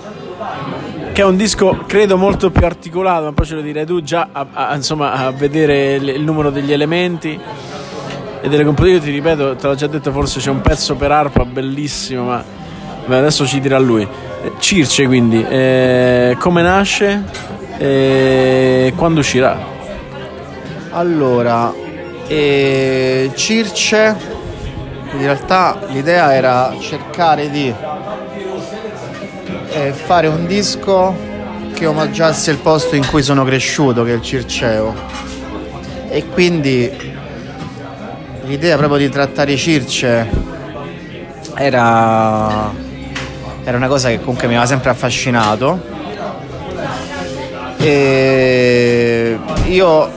Che 1.13 1.21
è 1.21 1.25
un 1.27 1.37
disco 1.37 1.85
credo 1.87 2.17
molto 2.17 2.51
più 2.51 2.65
articolato, 2.65 3.25
ma 3.25 3.33
poi 3.33 3.45
ce 3.45 3.55
lo 3.55 3.61
direi 3.61 3.85
tu 3.85 4.01
già 4.01 4.29
a, 4.33 4.47
a- 4.55 4.75
insomma, 4.75 5.13
a 5.13 5.33
vedere 5.33 5.97
il, 5.97 6.09
il 6.09 6.23
numero 6.23 6.49
degli 6.49 6.73
elementi 6.73 7.39
e 8.41 8.49
delle 8.49 8.65
composizioni. 8.65 9.05
Io 9.05 9.05
ti 9.05 9.11
ripeto, 9.11 9.57
te 9.57 9.67
l'ho 9.67 9.75
già 9.75 9.87
detto, 9.87 10.11
forse 10.13 10.41
c'è 10.41 10.49
un 10.49 10.63
pezzo 10.63 10.95
per 10.95 11.13
arpa 11.13 11.45
bellissimo, 11.45 12.25
ma 12.25 12.63
ma 13.07 13.19
adesso 13.19 13.47
ci 13.47 13.61
dirà 13.61 13.79
lui. 13.79 14.07
Eh, 14.45 14.53
Circe, 14.59 15.07
quindi, 15.07 15.43
eh, 15.43 16.37
come 16.39 16.61
nasce 16.61 17.25
e 17.79 18.93
quando 18.95 19.21
uscirà? 19.21 19.59
Allora, 20.91 21.73
eh, 22.27 23.31
Circe, 23.35 24.17
in 25.13 25.19
realtà 25.19 25.79
l'idea 25.89 26.35
era 26.35 26.75
cercare 26.79 27.49
di 27.49 27.73
eh, 29.71 29.93
fare 29.93 30.27
un 30.27 30.47
disco 30.47 31.17
che 31.73 31.87
omaggiasse 31.87 32.51
il 32.51 32.59
posto 32.59 32.97
in 32.97 33.07
cui 33.07 33.23
sono 33.23 33.45
cresciuto, 33.45 34.05
che 34.05 34.13
è 34.13 34.15
il 34.15 34.23
Circeo. 34.23 34.95
E 36.11 36.27
quindi 36.29 36.91
l'idea 38.45 38.77
proprio 38.77 38.99
di 38.99 39.09
trattare 39.09 39.57
Circe 39.57 40.29
era, 41.57 42.73
era 43.65 43.77
una 43.79 43.89
cosa 43.89 44.11
che 44.11 44.21
comunque 44.21 44.47
mi 44.47 44.55
aveva 44.55 44.69
sempre 44.69 44.91
affascinato. 44.91 45.81
E 47.79 49.39
io 49.65 50.11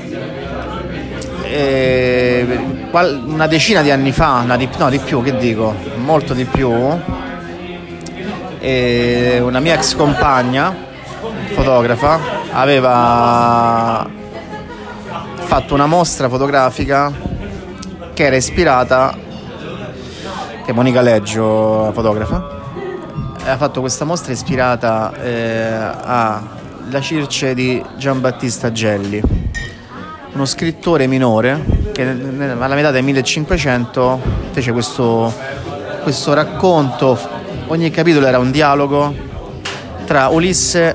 eh, 1.44 2.60
una 2.92 3.48
decina 3.48 3.82
di 3.82 3.90
anni 3.90 4.12
fa, 4.12 4.44
di, 4.58 4.70
no, 4.78 4.90
di 4.90 5.00
più, 5.00 5.24
che 5.24 5.38
dico, 5.38 5.74
molto 5.96 6.34
di 6.34 6.44
più, 6.46 6.70
una 6.70 7.00
mia 9.60 9.76
ex 9.76 9.96
compagna, 9.96 10.76
fotografa, 11.54 12.20
aveva 12.52 14.08
fatto 15.36 15.74
una 15.74 15.86
mostra 15.86 16.28
fotografica 16.28 17.12
che 18.14 18.24
era 18.24 18.36
ispirata, 18.36 19.16
che 20.66 20.74
Monica 20.74 21.02
Leggio, 21.02 21.92
fotografa, 21.94 22.57
ha 23.50 23.56
fatto 23.56 23.80
questa 23.80 24.04
mostra 24.04 24.34
ispirata 24.34 25.14
eh, 25.22 25.72
alla 25.72 27.00
Circe 27.00 27.54
di 27.54 27.82
Giambattista 27.96 28.74
Gelli, 28.74 29.22
uno 30.34 30.46
scrittore 30.46 31.08
minore 31.08 31.64
che 31.94 32.04
alla 32.04 32.76
metà 32.76 32.92
del 32.92 33.04
1500 33.04 34.22
fece 34.52 34.74
questo, 34.74 35.34
questo 36.04 36.34
racconto, 36.34 37.18
ogni 37.68 37.90
capitolo 37.90 38.28
era 38.28 38.38
un 38.38 38.52
dialogo 38.52 39.16
tra 40.06 40.28
Ulisse 40.28 40.94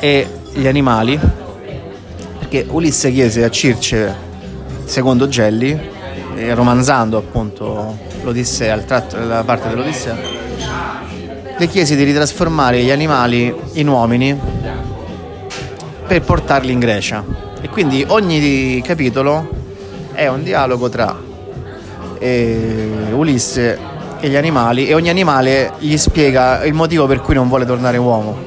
e 0.00 0.28
gli 0.52 0.66
animali, 0.66 1.18
perché 2.38 2.66
Ulisse 2.68 3.12
chiese 3.12 3.44
a 3.44 3.50
Circe, 3.50 4.12
secondo 4.86 5.28
Gelli, 5.28 5.78
romanzando 6.52 7.16
appunto 7.16 7.96
l'Odissea, 8.24 8.74
il 8.74 8.84
tratto, 8.84 9.24
la 9.24 9.44
parte 9.44 9.68
dell'Odissea, 9.68 10.49
le 11.60 11.66
chiesi 11.66 11.94
di 11.94 12.04
ritrasformare 12.04 12.82
gli 12.82 12.90
animali 12.90 13.54
in 13.74 13.86
uomini 13.86 14.34
per 16.06 16.22
portarli 16.22 16.72
in 16.72 16.78
Grecia. 16.78 17.22
E 17.60 17.68
quindi 17.68 18.02
ogni 18.08 18.80
capitolo 18.82 19.46
è 20.14 20.26
un 20.26 20.42
dialogo 20.42 20.88
tra 20.88 21.14
eh, 22.18 23.10
Ulisse 23.12 23.78
e 24.20 24.28
gli 24.30 24.36
animali 24.36 24.86
e 24.86 24.94
ogni 24.94 25.10
animale 25.10 25.72
gli 25.80 25.98
spiega 25.98 26.64
il 26.64 26.72
motivo 26.72 27.06
per 27.06 27.20
cui 27.20 27.34
non 27.34 27.46
vuole 27.48 27.66
tornare 27.66 27.98
uomo. 27.98 28.38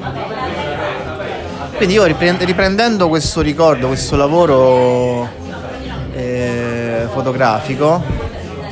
Quindi 1.76 1.94
io 1.94 2.04
riprendendo 2.04 3.08
questo 3.08 3.42
ricordo, 3.42 3.86
questo 3.86 4.16
lavoro 4.16 5.28
eh, 6.12 7.06
fotografico, 7.12 8.02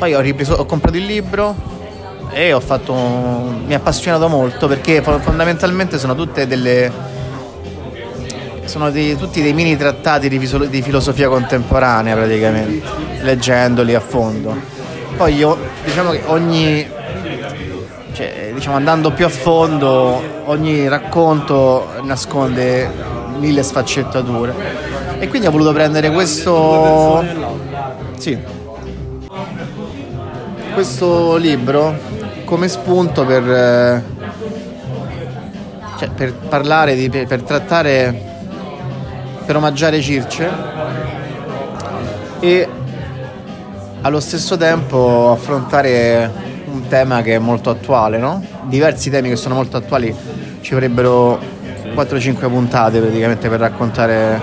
poi 0.00 0.14
ho, 0.14 0.20
ripreso, 0.20 0.54
ho 0.54 0.66
comprato 0.66 0.96
il 0.96 1.04
libro, 1.04 1.71
e 2.32 2.58
fatto 2.60 2.94
mi 2.94 3.74
ha 3.74 3.76
appassionato 3.76 4.28
molto 4.28 4.66
perché 4.66 5.02
fondamentalmente 5.02 5.98
sono 5.98 6.14
tutte 6.14 6.46
delle 6.46 6.90
sono 8.64 8.90
dei, 8.90 9.16
tutti 9.16 9.42
dei 9.42 9.52
mini 9.52 9.76
trattati 9.76 10.28
di, 10.28 10.38
di, 10.38 10.82
filosofia 10.82 11.28
contemporanea 11.28 12.14
praticamente 12.14 12.88
leggendoli 13.20 13.94
a 13.94 14.00
fondo. 14.00 14.56
Poi 15.16 15.34
io 15.34 15.58
diciamo 15.84 16.10
che 16.12 16.22
ogni 16.26 16.88
cioè, 18.12 18.52
diciamo 18.54 18.76
andando 18.76 19.10
più 19.10 19.26
a 19.26 19.28
fondo 19.28 20.22
ogni 20.44 20.88
racconto 20.88 21.88
nasconde 22.02 22.88
mille 23.38 23.62
sfaccettature. 23.62 24.54
E 25.18 25.28
quindi 25.28 25.46
ho 25.46 25.50
voluto 25.50 25.72
prendere 25.72 26.10
questo 26.10 27.22
sì. 28.16 28.38
Questo 30.72 31.36
libro 31.36 32.21
come 32.52 32.68
spunto 32.68 33.24
per, 33.24 33.50
eh, 33.50 34.02
cioè, 35.96 36.10
per 36.10 36.34
parlare, 36.34 36.94
di, 36.94 37.08
per, 37.08 37.26
per 37.26 37.40
trattare, 37.40 38.14
per 39.46 39.56
omaggiare 39.56 40.02
Circe 40.02 40.50
e 42.40 42.68
allo 44.02 44.20
stesso 44.20 44.58
tempo 44.58 45.30
affrontare 45.32 46.30
un 46.66 46.86
tema 46.88 47.22
che 47.22 47.36
è 47.36 47.38
molto 47.38 47.70
attuale, 47.70 48.18
no? 48.18 48.44
Diversi 48.64 49.08
temi 49.08 49.30
che 49.30 49.36
sono 49.36 49.54
molto 49.54 49.78
attuali 49.78 50.14
ci 50.60 50.74
vorrebbero 50.74 51.40
4-5 51.94 52.50
puntate 52.50 53.00
praticamente 53.00 53.48
per 53.48 53.60
raccontare 53.60 54.38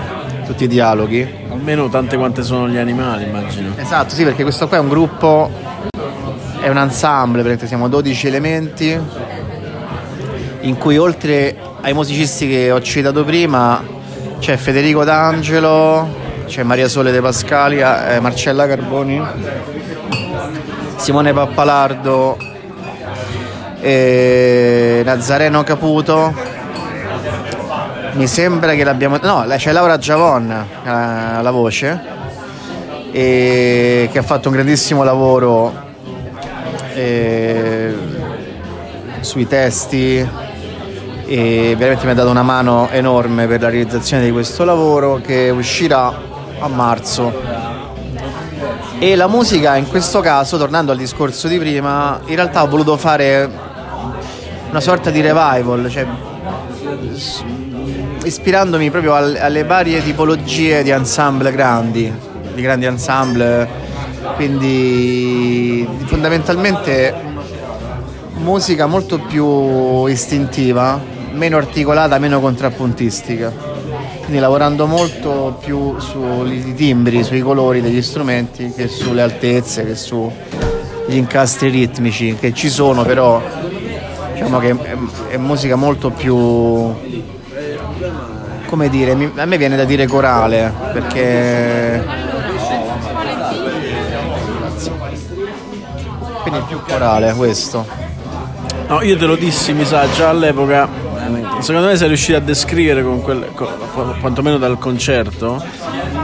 tutti 0.46 0.64
i 0.64 0.66
dialoghi. 0.66 1.46
Almeno 1.48 1.88
tante 1.88 2.16
quante 2.16 2.42
sono 2.42 2.68
gli 2.68 2.76
animali, 2.76 3.22
immagino. 3.22 3.74
Esatto, 3.76 4.16
sì, 4.16 4.24
perché 4.24 4.42
questo 4.42 4.66
qua 4.66 4.78
è 4.78 4.80
un 4.80 4.88
gruppo 4.88 5.78
è 6.60 6.68
un 6.68 6.76
ensemble, 6.76 7.42
perché 7.42 7.66
siamo 7.66 7.88
12 7.88 8.26
elementi 8.26 9.00
in 10.60 10.76
cui 10.76 10.98
oltre 10.98 11.56
ai 11.80 11.94
musicisti 11.94 12.46
che 12.46 12.70
ho 12.70 12.82
citato 12.82 13.24
prima 13.24 13.82
c'è 14.38 14.56
Federico 14.56 15.02
D'Angelo, 15.02 16.06
c'è 16.46 16.62
Maria 16.62 16.88
Sole 16.88 17.12
De 17.12 17.20
Pascali, 17.20 17.80
eh, 17.80 18.20
Marcella 18.20 18.66
Carboni, 18.66 19.22
Simone 20.96 21.32
Pappalardo, 21.32 22.36
eh, 23.80 25.02
Nazareno 25.04 25.62
Caputo. 25.62 26.34
Mi 28.12 28.26
sembra 28.26 28.74
che 28.74 28.84
l'abbiamo. 28.84 29.18
No, 29.22 29.46
c'è 29.48 29.72
Laura 29.72 29.96
Giavon 29.96 30.50
eh, 30.50 30.90
alla 30.90 31.50
voce, 31.50 32.00
che 33.12 34.10
ha 34.14 34.22
fatto 34.22 34.48
un 34.48 34.54
grandissimo 34.54 35.02
lavoro 35.02 35.88
eh, 37.00 37.94
sui 39.20 39.46
testi 39.46 40.28
e 41.26 41.74
veramente 41.78 42.04
mi 42.04 42.10
ha 42.10 42.14
dato 42.14 42.30
una 42.30 42.42
mano 42.42 42.88
enorme 42.90 43.46
per 43.46 43.60
la 43.62 43.68
realizzazione 43.68 44.24
di 44.24 44.30
questo 44.30 44.64
lavoro 44.64 45.20
che 45.24 45.50
uscirà 45.50 46.12
a 46.58 46.68
marzo. 46.68 47.32
E 48.98 49.16
la 49.16 49.28
musica 49.28 49.76
in 49.76 49.88
questo 49.88 50.20
caso, 50.20 50.58
tornando 50.58 50.92
al 50.92 50.98
discorso 50.98 51.48
di 51.48 51.58
prima, 51.58 52.20
in 52.26 52.34
realtà 52.34 52.62
ho 52.62 52.68
voluto 52.68 52.96
fare 52.96 53.48
una 54.68 54.80
sorta 54.80 55.10
di 55.10 55.20
revival, 55.20 55.88
cioè 55.88 56.06
ispirandomi 58.24 58.90
proprio 58.90 59.14
alle 59.14 59.64
varie 59.64 60.02
tipologie 60.02 60.82
di 60.82 60.90
ensemble 60.90 61.50
grandi, 61.52 62.12
di 62.54 62.60
grandi 62.60 62.86
ensemble 62.86 63.89
quindi 64.36 65.86
fondamentalmente 66.04 67.14
musica 68.34 68.86
molto 68.86 69.18
più 69.18 70.06
istintiva, 70.06 71.00
meno 71.32 71.56
articolata, 71.56 72.18
meno 72.18 72.40
contrappuntistica. 72.40 73.52
Quindi 74.20 74.38
lavorando 74.38 74.86
molto 74.86 75.58
più 75.60 75.98
sui 75.98 76.74
timbri, 76.74 77.22
sui 77.24 77.40
colori 77.40 77.80
degli 77.80 78.02
strumenti 78.02 78.72
che 78.74 78.88
sulle 78.88 79.22
altezze, 79.22 79.84
che 79.84 79.96
sugli 79.96 80.30
incastri 81.16 81.68
ritmici 81.68 82.36
che 82.38 82.52
ci 82.54 82.68
sono, 82.68 83.02
però 83.04 83.42
diciamo 84.32 84.58
che 84.58 84.70
è, 84.70 84.96
è 85.30 85.36
musica 85.36 85.76
molto 85.76 86.10
più 86.10 86.94
come 88.66 88.88
dire, 88.88 89.32
a 89.34 89.44
me 89.46 89.58
viene 89.58 89.76
da 89.76 89.84
dire 89.84 90.06
corale 90.06 90.72
perché 90.92 92.29
quindi 96.50 96.66
più 96.66 96.80
corale 96.86 97.32
questo. 97.34 97.86
No, 98.88 99.02
io 99.02 99.16
te 99.16 99.24
lo 99.24 99.36
dissi, 99.36 99.72
mi 99.72 99.84
sa, 99.84 100.10
già 100.10 100.28
all'epoca. 100.28 100.88
Secondo 101.60 101.88
me 101.88 101.96
sei 101.96 102.08
riuscito 102.08 102.38
a 102.38 102.40
descrivere, 102.40 103.02
con 103.02 103.22
quel, 103.22 103.50
con, 103.54 104.16
quantomeno 104.20 104.58
dal 104.58 104.78
concerto, 104.78 105.62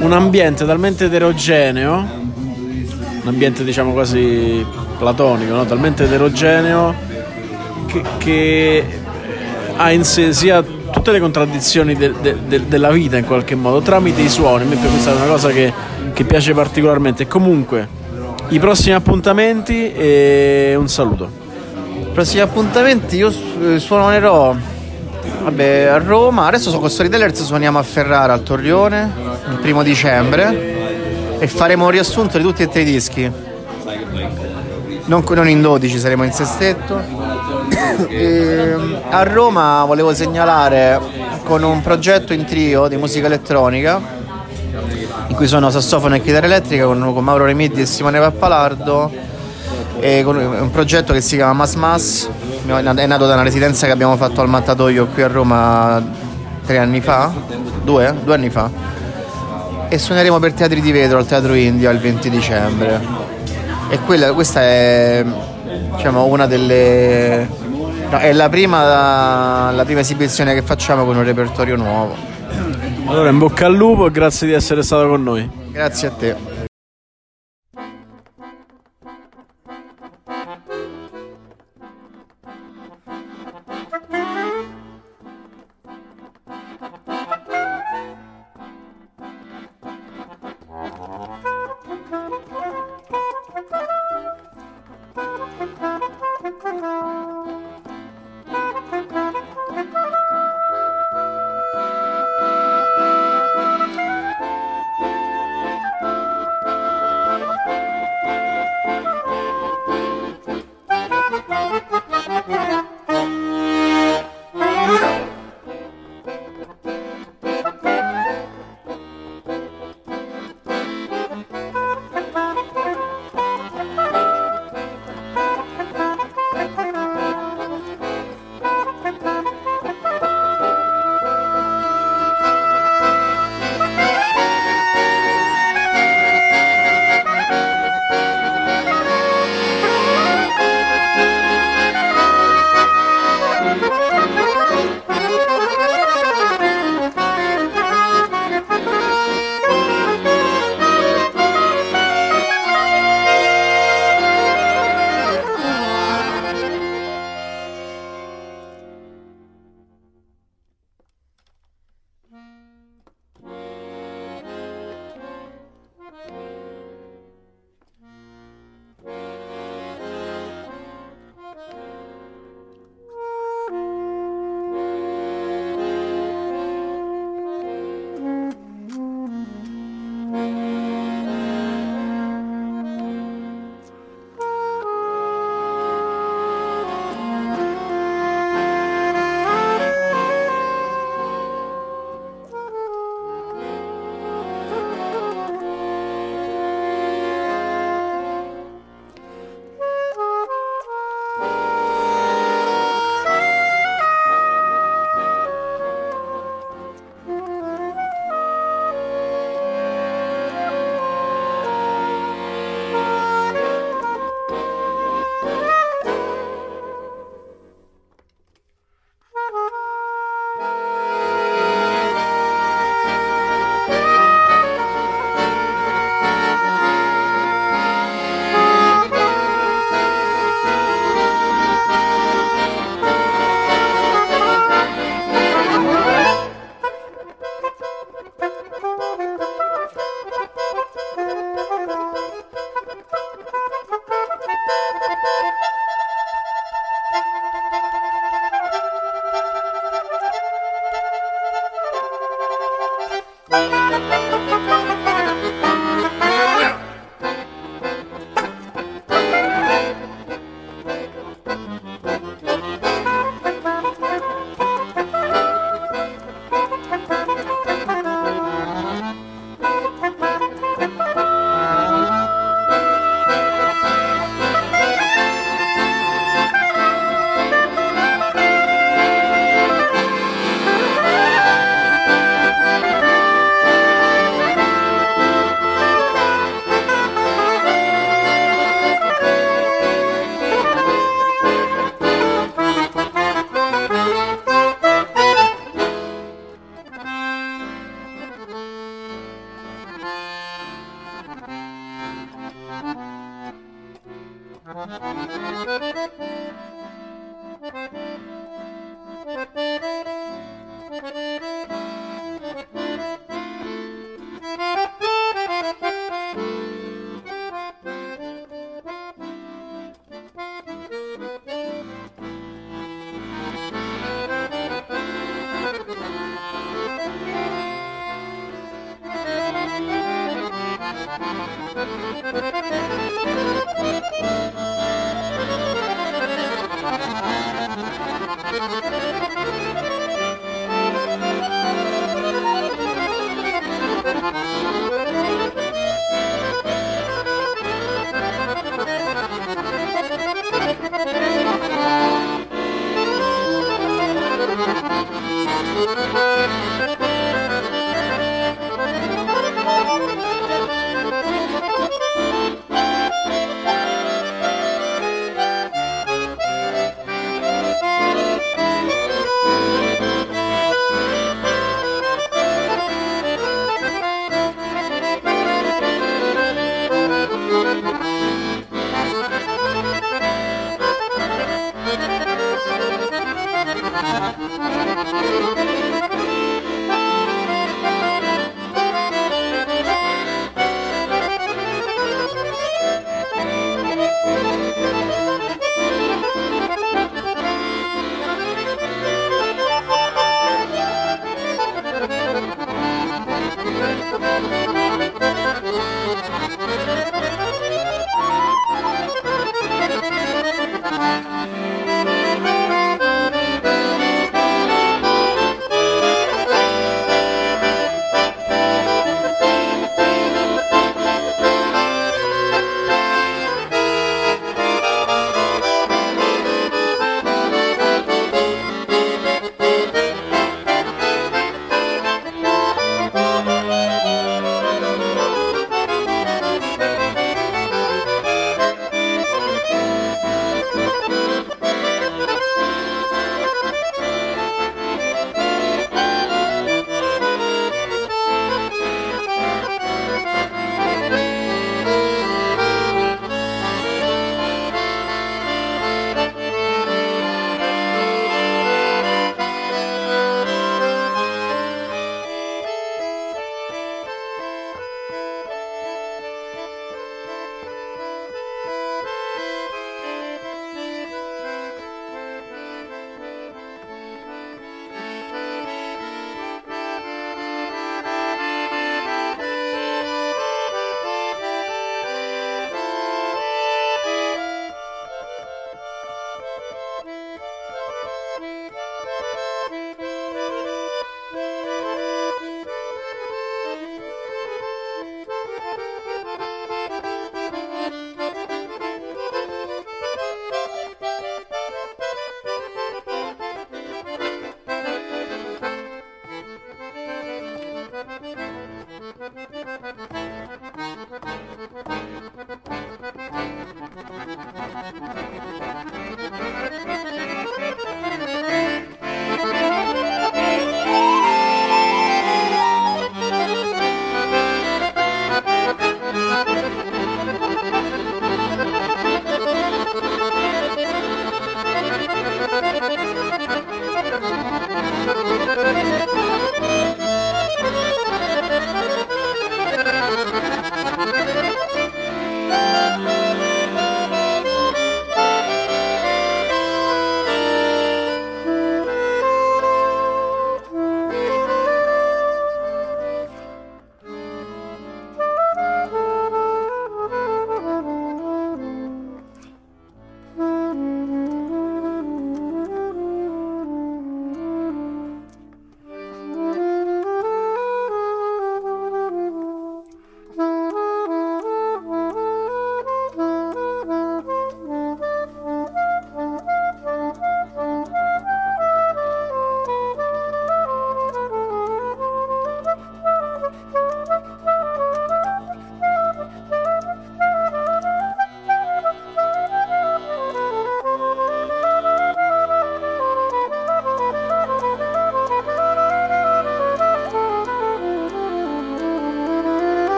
un 0.00 0.12
ambiente 0.12 0.66
talmente 0.66 1.04
eterogeneo, 1.04 1.94
un 1.94 3.22
ambiente 3.24 3.62
diciamo 3.62 3.92
quasi 3.92 4.66
platonico, 4.98 5.54
no? 5.54 5.64
talmente 5.66 6.04
eterogeneo 6.04 6.94
che, 7.86 8.02
che, 8.18 9.00
ha 9.76 9.92
in 9.92 10.04
sé 10.04 10.32
sia 10.32 10.60
tutte 10.62 11.12
le 11.12 11.20
contraddizioni 11.20 11.94
de, 11.94 12.12
de, 12.20 12.36
de, 12.46 12.66
della 12.66 12.90
vita 12.90 13.18
in 13.18 13.24
qualche 13.24 13.54
modo 13.54 13.80
tramite 13.80 14.22
i 14.22 14.28
suoni. 14.28 14.64
A 14.64 14.66
me 14.66 14.76
questa 14.76 15.12
è 15.12 15.14
una 15.14 15.26
cosa 15.26 15.50
che, 15.50 15.72
che 16.12 16.24
piace 16.24 16.54
particolarmente. 16.54 17.28
Comunque, 17.28 17.97
i 18.50 18.58
prossimi 18.58 18.94
appuntamenti 18.94 19.92
e 19.92 20.74
un 20.78 20.88
saluto. 20.88 21.30
I 22.00 22.10
prossimi 22.12 22.40
appuntamenti 22.40 23.16
io 23.16 23.28
eh, 23.28 23.78
suonerò 23.78 24.56
vabbè, 25.42 25.84
a 25.84 25.98
Roma, 25.98 26.46
adesso 26.46 26.76
con 26.78 26.88
Storytellers 26.88 27.42
suoniamo 27.42 27.78
a 27.78 27.82
Ferrara 27.82 28.32
al 28.32 28.42
Torrione 28.42 29.12
il 29.50 29.58
primo 29.58 29.82
dicembre 29.82 31.38
e 31.38 31.46
faremo 31.46 31.84
un 31.84 31.90
riassunto 31.90 32.38
di 32.38 32.44
tutti 32.44 32.62
e 32.62 32.68
tre 32.68 32.82
i 32.82 32.84
dischi. 32.84 33.30
Non, 35.04 35.24
non 35.26 35.48
in 35.48 35.60
12, 35.60 35.98
saremo 35.98 36.24
in 36.24 36.32
sestetto. 36.32 37.00
e, 38.08 38.76
a 39.10 39.22
Roma 39.24 39.84
volevo 39.84 40.14
segnalare 40.14 41.00
con 41.44 41.62
un 41.62 41.82
progetto 41.82 42.32
in 42.32 42.44
trio 42.44 42.88
di 42.88 42.96
musica 42.96 43.26
elettronica 43.26 44.17
cui 45.38 45.46
sono 45.46 45.70
sassofono 45.70 46.16
e 46.16 46.20
chitarra 46.20 46.46
elettrica 46.46 46.84
con, 46.84 47.12
con 47.14 47.22
Mauro 47.22 47.44
Remitti 47.44 47.80
e 47.80 47.86
Simone 47.86 48.18
Pappalardo. 48.18 49.08
E 50.00 50.22
con 50.24 50.36
un 50.36 50.70
progetto 50.72 51.12
che 51.12 51.20
si 51.20 51.36
chiama 51.36 51.52
Mas 51.52 51.74
Mas, 51.74 52.28
è 52.66 53.06
nato 53.06 53.26
da 53.26 53.34
una 53.34 53.44
residenza 53.44 53.86
che 53.86 53.92
abbiamo 53.92 54.16
fatto 54.16 54.40
al 54.40 54.48
Mattatoio 54.48 55.06
qui 55.06 55.22
a 55.22 55.28
Roma 55.28 56.04
tre 56.66 56.78
anni 56.78 57.00
fa, 57.00 57.32
due, 57.84 58.16
due 58.24 58.34
anni 58.34 58.50
fa. 58.50 58.68
E 59.88 59.96
suoneremo 59.96 60.40
per 60.40 60.54
Teatri 60.54 60.80
di 60.80 60.90
Vetro 60.90 61.18
al 61.18 61.26
Teatro 61.26 61.54
India 61.54 61.90
il 61.90 62.00
20 62.00 62.30
dicembre. 62.30 63.00
E 63.90 64.00
quella, 64.00 64.32
questa 64.32 64.60
è 64.60 65.24
diciamo, 65.94 66.24
una 66.24 66.46
delle 66.46 67.46
No, 68.10 68.16
è 68.16 68.32
la 68.32 68.48
prima, 68.48 69.70
la 69.70 69.84
prima, 69.84 70.00
esibizione 70.00 70.54
che 70.54 70.62
facciamo 70.62 71.04
con 71.04 71.16
un 71.16 71.24
repertorio 71.24 71.76
nuovo. 71.76 72.37
Allora, 73.08 73.30
in 73.30 73.38
bocca 73.38 73.64
al 73.64 73.74
lupo 73.74 74.06
e 74.06 74.10
grazie 74.10 74.46
di 74.46 74.52
essere 74.52 74.82
stato 74.82 75.08
con 75.08 75.22
noi. 75.22 75.48
Grazie 75.72 76.08
a 76.08 76.10
te. 76.10 76.36